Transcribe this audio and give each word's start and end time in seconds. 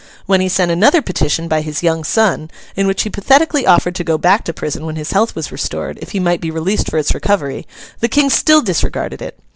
When 0.25 0.41
he 0.41 0.49
sent 0.49 0.71
another 0.71 1.03
petition 1.03 1.47
by 1.47 1.61
his 1.61 1.83
young 1.83 2.03
son, 2.03 2.49
in 2.75 2.87
which 2.87 3.03
he 3.03 3.09
pathetically 3.11 3.67
offered 3.67 3.93
to 3.93 4.03
go 4.03 4.17
back 4.17 4.43
to 4.45 4.51
prison 4.51 4.83
when 4.83 4.95
his 4.95 5.11
health 5.11 5.35
was 5.35 5.51
restored, 5.51 5.99
if 6.01 6.09
he 6.09 6.19
might 6.19 6.41
be 6.41 6.49
released 6.49 6.89
for 6.89 6.97
its 6.97 7.13
recovery, 7.13 7.67
the 7.99 8.09
King 8.09 8.31
still 8.31 8.63
disregarded 8.63 9.21
it. 9.21 9.37